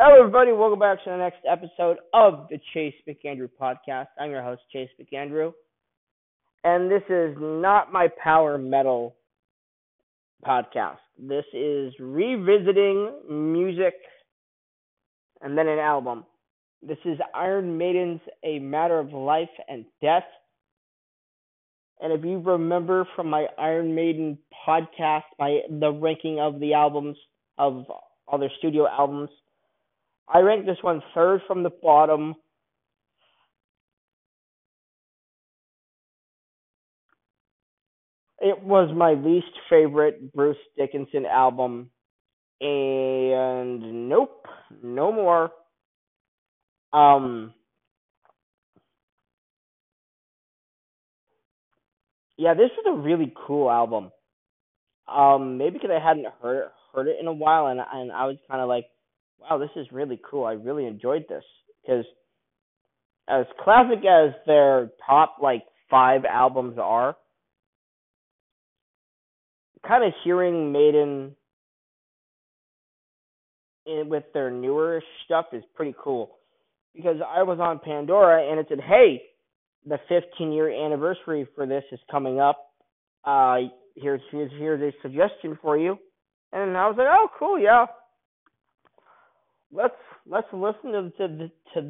Hello, 0.00 0.20
everybody. 0.20 0.52
Welcome 0.52 0.78
back 0.78 1.02
to 1.02 1.10
the 1.10 1.16
next 1.16 1.40
episode 1.44 1.96
of 2.14 2.46
the 2.50 2.60
Chase 2.72 2.94
McAndrew 3.08 3.48
podcast. 3.60 4.06
I'm 4.16 4.30
your 4.30 4.44
host, 4.44 4.62
Chase 4.72 4.88
McAndrew, 5.00 5.52
and 6.62 6.88
this 6.88 7.02
is 7.10 7.34
not 7.36 7.92
my 7.92 8.06
power 8.22 8.58
metal 8.58 9.16
podcast. 10.46 10.98
This 11.18 11.44
is 11.52 11.92
revisiting 11.98 13.10
music 13.28 13.94
and 15.40 15.58
then 15.58 15.66
an 15.66 15.80
album. 15.80 16.24
This 16.80 16.98
is 17.04 17.18
Iron 17.34 17.76
Maiden's 17.76 18.20
A 18.44 18.60
Matter 18.60 19.00
of 19.00 19.12
Life 19.12 19.48
and 19.68 19.84
Death. 20.00 20.22
And 22.00 22.12
if 22.12 22.24
you 22.24 22.38
remember 22.38 23.04
from 23.16 23.30
my 23.30 23.46
Iron 23.58 23.96
Maiden 23.96 24.38
podcast, 24.64 25.24
my 25.40 25.58
the 25.68 25.90
ranking 25.90 26.38
of 26.38 26.60
the 26.60 26.74
albums 26.74 27.16
of 27.58 27.84
all 28.28 28.38
their 28.38 28.52
studio 28.60 28.86
albums, 28.86 29.30
I 30.32 30.40
ranked 30.40 30.66
this 30.66 30.82
one 30.82 31.02
third 31.14 31.40
from 31.46 31.62
the 31.62 31.70
bottom. 31.70 32.34
It 38.40 38.62
was 38.62 38.90
my 38.94 39.14
least 39.14 39.52
favorite 39.68 40.32
Bruce 40.32 40.56
Dickinson 40.76 41.26
album. 41.26 41.90
And 42.60 44.08
nope, 44.08 44.46
no 44.82 45.12
more. 45.12 45.50
Um 46.92 47.54
Yeah, 52.36 52.54
this 52.54 52.70
was 52.76 52.86
a 52.86 53.00
really 53.02 53.32
cool 53.46 53.70
album. 53.70 54.12
Um 55.08 55.58
maybe 55.58 55.78
because 55.78 55.90
I 55.90 56.04
hadn't 56.06 56.26
heard 56.42 56.70
heard 56.94 57.08
it 57.08 57.16
in 57.20 57.26
a 57.26 57.32
while 57.32 57.66
and 57.66 57.80
and 57.80 58.12
I 58.12 58.26
was 58.26 58.36
kind 58.48 58.62
of 58.62 58.68
like 58.68 58.86
wow, 59.40 59.58
this 59.58 59.70
is 59.76 59.86
really 59.92 60.20
cool. 60.28 60.44
I 60.44 60.52
really 60.52 60.86
enjoyed 60.86 61.26
this 61.28 61.44
because 61.82 62.04
as 63.28 63.46
classic 63.62 64.04
as 64.04 64.32
their 64.46 64.90
top 65.06 65.36
like 65.42 65.64
five 65.90 66.24
albums 66.24 66.78
are, 66.80 67.16
kind 69.86 70.04
of 70.04 70.12
hearing 70.24 70.72
Maiden 70.72 71.34
in, 73.86 74.08
with 74.08 74.24
their 74.34 74.50
newer 74.50 75.02
stuff 75.24 75.46
is 75.52 75.62
pretty 75.74 75.94
cool. 76.02 76.36
Because 76.94 77.16
I 77.26 77.42
was 77.42 77.58
on 77.60 77.80
Pandora 77.84 78.50
and 78.50 78.58
it 78.58 78.66
said, 78.68 78.80
"Hey, 78.80 79.22
the 79.86 79.98
15 80.08 80.52
year 80.52 80.68
anniversary 80.70 81.46
for 81.54 81.66
this 81.66 81.84
is 81.92 82.00
coming 82.10 82.40
up. 82.40 82.72
Uh, 83.24 83.58
here's 83.94 84.20
here's 84.30 84.50
here's 84.52 84.80
a 84.82 84.92
suggestion 85.02 85.58
for 85.62 85.78
you." 85.78 85.98
And 86.52 86.76
I 86.76 86.88
was 86.88 86.96
like, 86.96 87.06
"Oh, 87.08 87.28
cool, 87.38 87.58
yeah." 87.58 87.86
Let's 89.72 89.94
let's 90.26 90.46
listen 90.52 90.92
to 90.92 91.10
to 91.18 91.50
to, 91.74 91.82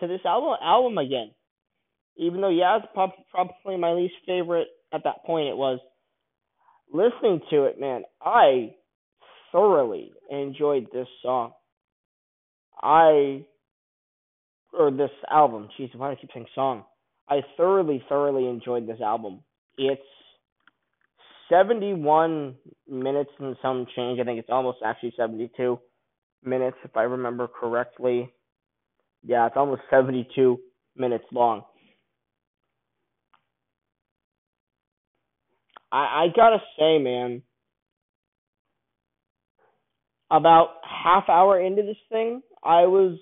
to 0.00 0.06
this 0.06 0.20
album 0.24 0.56
album 0.62 0.98
again. 0.98 1.30
Even 2.16 2.40
though 2.40 2.50
yeah, 2.50 2.78
it's 2.78 2.86
probably 2.94 3.76
my 3.76 3.92
least 3.92 4.14
favorite 4.26 4.68
at 4.92 5.04
that 5.04 5.24
point. 5.24 5.48
It 5.48 5.56
was 5.56 5.78
listening 6.92 7.40
to 7.50 7.64
it, 7.64 7.80
man. 7.80 8.02
I 8.22 8.74
thoroughly 9.52 10.12
enjoyed 10.30 10.86
this 10.92 11.08
song. 11.22 11.52
I 12.80 13.44
or 14.72 14.90
this 14.90 15.10
album. 15.30 15.68
Jeez, 15.78 15.94
why 15.94 16.08
do 16.08 16.12
I 16.18 16.20
keep 16.20 16.30
saying 16.32 16.46
song? 16.54 16.84
I 17.28 17.40
thoroughly, 17.56 18.04
thoroughly 18.08 18.48
enjoyed 18.48 18.86
this 18.86 19.00
album. 19.00 19.40
It's 19.78 20.00
71 21.48 22.54
minutes 22.88 23.30
and 23.38 23.56
some 23.62 23.86
change. 23.96 24.20
I 24.20 24.24
think 24.24 24.38
it's 24.38 24.50
almost 24.50 24.78
actually 24.84 25.14
72 25.16 25.78
minutes, 26.46 26.76
if 26.84 26.96
I 26.96 27.02
remember 27.02 27.48
correctly. 27.48 28.32
Yeah, 29.22 29.46
it's 29.46 29.56
almost 29.56 29.82
72 29.90 30.58
minutes 30.96 31.24
long. 31.32 31.62
I, 35.90 35.96
I 35.96 36.26
gotta 36.34 36.58
say, 36.78 36.98
man, 36.98 37.42
about 40.30 40.68
half 40.82 41.28
hour 41.28 41.60
into 41.60 41.82
this 41.82 41.96
thing, 42.10 42.42
I 42.62 42.86
was, 42.86 43.18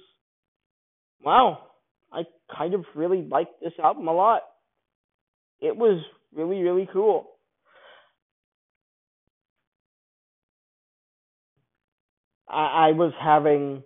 wow, 1.23 1.59
I 2.13 2.23
kind 2.57 2.75
of 2.75 2.85
really 2.95 3.23
liked 3.23 3.61
this 3.63 3.73
album 3.83 4.09
a 4.09 4.13
lot. 4.13 4.43
It 5.61 5.77
was 5.77 6.03
really, 6.35 6.63
really 6.63 6.89
cool. 6.93 7.34
I, 12.55 12.89
I 12.89 12.93
was 12.93 13.13
having 13.21 13.83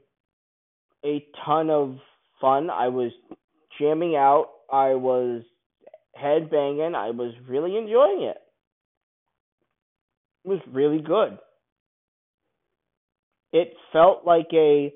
a 1.05 1.25
ton 1.45 1.71
of 1.71 1.97
fun. 2.41 2.71
I 2.71 2.89
was 2.89 3.12
jamming 3.79 4.15
out. 4.15 4.49
I 4.71 4.95
was 4.95 5.43
head 6.15 6.51
banging. 6.51 6.95
I 6.95 7.11
was 7.11 7.33
really 7.49 7.77
enjoying 7.77 8.23
it. 8.23 8.37
It 10.45 10.49
was 10.49 10.61
really 10.71 11.01
good. 11.01 11.39
It 13.53 13.73
felt 13.93 14.27
like 14.27 14.49
a 14.53 14.93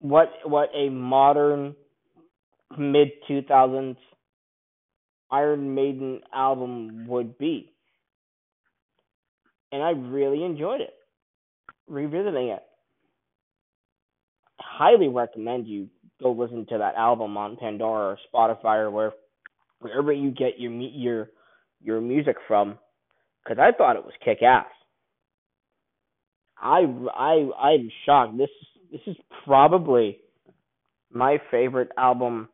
what 0.00 0.30
what 0.44 0.70
a 0.74 0.88
modern 0.90 1.76
mid 2.76 3.08
2000s 3.30 3.96
Iron 5.30 5.74
Maiden 5.74 6.20
album 6.34 7.06
would 7.08 7.38
be. 7.38 7.72
And 9.72 9.82
I 9.82 9.90
really 9.90 10.44
enjoyed 10.44 10.80
it 10.80 10.94
revisiting 11.88 12.48
it. 12.48 12.62
Highly 14.58 15.08
recommend 15.08 15.66
you 15.66 15.88
go 16.22 16.32
listen 16.32 16.66
to 16.66 16.78
that 16.78 16.94
album 16.96 17.36
on 17.36 17.56
Pandora 17.56 18.16
or 18.16 18.18
Spotify 18.32 18.78
or 18.78 18.90
where 18.90 19.12
wherever 19.80 20.12
you 20.12 20.30
get 20.30 20.58
your 20.58 20.72
your 20.72 21.30
your 21.82 22.00
music 22.00 22.36
from, 22.48 22.78
because 23.44 23.58
I 23.60 23.76
thought 23.76 23.96
it 23.96 24.04
was 24.04 24.14
kick 24.24 24.42
ass. 24.42 24.66
I 26.58 26.84
I 27.14 27.48
I'm 27.58 27.90
shocked. 28.04 28.38
This 28.38 28.50
this 28.90 29.00
is 29.06 29.16
probably 29.44 30.18
my 31.12 31.38
favorite 31.50 31.90
album 31.96 32.48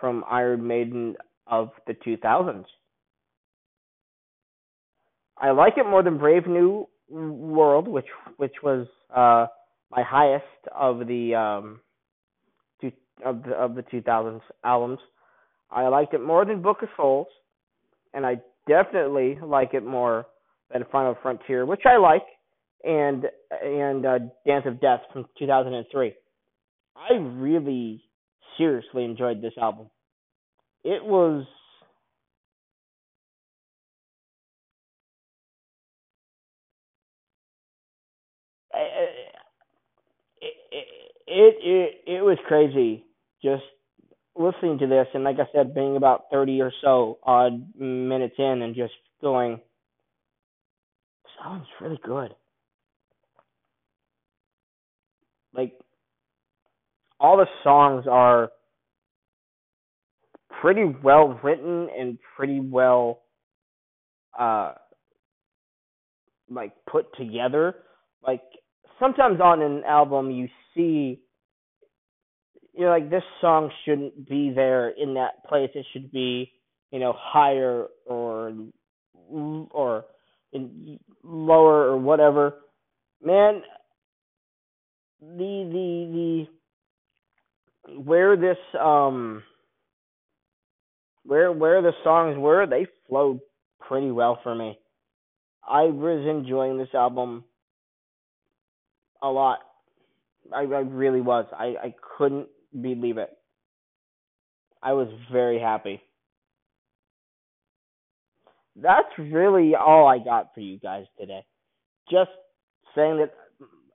from 0.00 0.24
Iron 0.30 0.66
Maiden 0.66 1.16
of 1.46 1.70
the 1.86 1.94
2000s. 1.94 2.64
I 5.38 5.50
like 5.50 5.74
it 5.76 5.86
more 5.86 6.02
than 6.02 6.18
Brave 6.18 6.46
New 6.46 6.88
World, 7.08 7.88
which 7.88 8.06
which 8.36 8.54
was 8.62 8.86
uh, 9.14 9.46
my 9.90 10.02
highest 10.02 10.44
of 10.74 11.06
the 11.06 11.34
um, 11.34 11.80
two, 12.80 12.92
of 13.24 13.42
the 13.44 13.52
of 13.52 13.74
the 13.74 13.82
2000s 13.82 14.40
albums. 14.64 14.98
I 15.70 15.86
liked 15.88 16.14
it 16.14 16.20
more 16.20 16.44
than 16.44 16.62
Book 16.62 16.82
of 16.82 16.88
Souls, 16.96 17.26
and 18.12 18.26
I 18.26 18.40
definitely 18.68 19.38
like 19.44 19.74
it 19.74 19.84
more 19.84 20.26
than 20.72 20.84
Final 20.90 21.16
Frontier, 21.22 21.64
which 21.64 21.82
I 21.84 21.96
like, 21.96 22.24
and 22.84 23.24
and 23.62 24.04
uh, 24.04 24.18
Dance 24.46 24.64
of 24.66 24.80
Death 24.80 25.00
from 25.12 25.26
2003. 25.38 26.12
I 26.96 27.14
really 27.14 28.02
seriously 28.58 29.04
enjoyed 29.04 29.42
this 29.42 29.52
album. 29.60 29.90
It 30.82 31.04
was 31.04 31.46
it 41.26 41.56
it 41.62 42.18
it 42.18 42.22
was 42.22 42.38
crazy 42.46 43.04
just 43.42 43.62
listening 44.36 44.78
to 44.78 44.86
this 44.86 45.06
and 45.14 45.24
like 45.24 45.36
I 45.38 45.48
said 45.54 45.74
being 45.74 45.96
about 45.96 46.24
30 46.30 46.60
or 46.60 46.72
so 46.82 47.18
odd 47.22 47.72
minutes 47.78 48.34
in 48.38 48.62
and 48.62 48.74
just 48.74 48.92
going 49.20 49.60
sounds 51.42 51.66
really 51.80 52.00
good. 52.04 52.34
Like 55.54 55.72
all 57.18 57.36
the 57.36 57.46
songs 57.64 58.04
are 58.10 58.50
pretty 60.60 60.84
well 61.02 61.38
written 61.42 61.88
and 61.98 62.18
pretty 62.36 62.60
well 62.60 63.22
uh 64.38 64.74
like 66.50 66.72
put 66.90 67.06
together. 67.16 67.76
Like 68.26 68.42
sometimes 69.00 69.40
on 69.40 69.62
an 69.62 69.82
album 69.84 70.30
you 70.30 70.48
see 70.76 71.20
you 72.72 72.84
know 72.84 72.90
like 72.90 73.10
this 73.10 73.24
song 73.40 73.70
shouldn't 73.84 74.28
be 74.28 74.52
there 74.54 74.90
in 74.90 75.14
that 75.14 75.44
place. 75.48 75.70
It 75.74 75.86
should 75.92 76.12
be 76.12 76.52
you 76.92 77.00
know 77.00 77.14
higher 77.16 77.86
or 78.06 78.52
or 79.70 80.04
in 80.52 80.98
lower 81.24 81.90
or 81.90 81.96
whatever. 81.96 82.54
Man 83.24 83.62
the 85.20 85.26
the 85.72 86.46
the 87.86 88.00
where 88.00 88.36
this 88.36 88.58
um 88.80 89.42
where 91.24 91.50
where 91.52 91.82
the 91.82 91.92
songs 92.04 92.36
were 92.38 92.66
they 92.66 92.86
flowed 93.08 93.40
pretty 93.80 94.10
well 94.10 94.38
for 94.42 94.54
me. 94.54 94.78
I 95.66 95.84
was 95.84 96.26
enjoying 96.26 96.78
this 96.78 96.94
album 96.94 97.44
a 99.22 99.28
lot. 99.28 99.58
I, 100.54 100.60
I 100.60 100.80
really 100.80 101.20
was. 101.20 101.46
I, 101.52 101.74
I 101.82 101.94
couldn't 102.16 102.48
believe 102.80 103.18
it. 103.18 103.30
I 104.82 104.92
was 104.92 105.08
very 105.32 105.58
happy. 105.58 106.00
That's 108.76 109.08
really 109.18 109.74
all 109.74 110.06
I 110.06 110.18
got 110.18 110.54
for 110.54 110.60
you 110.60 110.78
guys 110.78 111.06
today. 111.18 111.44
Just 112.10 112.30
saying 112.94 113.18
that 113.18 113.32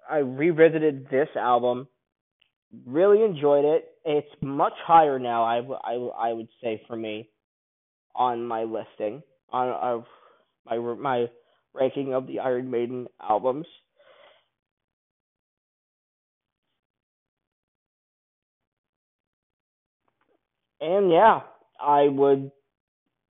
I 0.10 0.18
revisited 0.18 1.08
this 1.10 1.30
album, 1.38 1.88
really 2.86 3.24
enjoyed 3.24 3.66
it. 3.66 3.86
It's 4.04 4.28
much 4.42 4.74
higher 4.86 5.20
now. 5.20 5.44
I, 5.44 5.60
I, 5.84 6.30
I 6.30 6.34
would 6.34 6.48
say 6.64 6.82
for 6.88 6.96
me 6.96 7.30
on 8.16 8.46
my 8.46 8.64
listing 8.64 9.22
on 9.52 9.70
of 9.70 10.06
my 10.66 10.78
my 10.96 11.26
ranking 11.74 12.14
of 12.14 12.28
the 12.28 12.40
Iron 12.40 12.70
Maiden 12.70 13.08
albums. 13.22 13.66
And 20.82 21.12
yeah, 21.12 21.42
I 21.80 22.08
would 22.08 22.52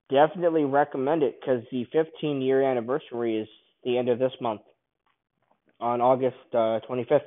definitely 0.09 0.65
recommend 0.65 1.23
it 1.23 1.39
because 1.39 1.63
the 1.71 1.85
15 1.91 2.41
year 2.41 2.63
anniversary 2.63 3.37
is 3.37 3.47
the 3.83 3.97
end 3.97 4.09
of 4.09 4.19
this 4.19 4.33
month 4.41 4.61
on 5.79 6.01
August 6.01 6.35
uh, 6.53 6.79
25th. 6.89 7.21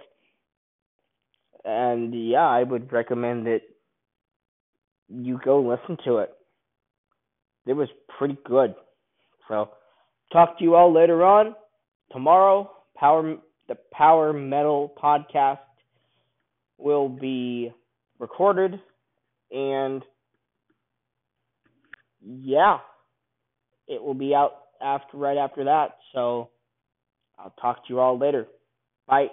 And 1.65 2.13
yeah, 2.29 2.47
I 2.47 2.65
would 2.65 2.93
recommend 2.93 3.47
that 3.47 3.61
you 5.09 5.39
go 5.45 5.61
listen 5.61 5.97
to 6.05 6.19
it. 6.19 6.31
It 7.67 7.75
was 7.75 7.89
pretty 8.19 8.39
good. 8.45 8.75
So, 9.49 9.71
talk 10.33 10.59
to 10.59 10.65
you 10.65 10.75
all 10.75 10.93
later 10.93 11.25
on. 11.25 11.55
Tomorrow, 12.13 12.71
Power 12.97 13.37
the 13.69 13.77
Power 13.93 14.33
Metal 14.33 14.95
podcast 15.03 15.59
will 16.79 17.09
be 17.09 17.71
recorded 18.19 18.81
and 19.51 20.03
yeah, 22.25 22.79
it 23.87 24.03
will 24.03 24.15
be 24.15 24.35
out 24.35 24.53
after 24.81 25.17
right 25.17 25.37
after 25.37 25.65
that. 25.65 25.97
So 26.15 26.51
I'll 27.39 27.55
talk 27.61 27.87
to 27.87 27.93
you 27.93 28.01
all 28.01 28.19
later. 28.19 28.47
Bye. 29.07 29.29